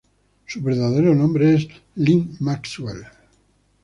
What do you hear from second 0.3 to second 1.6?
Su verdadero nombre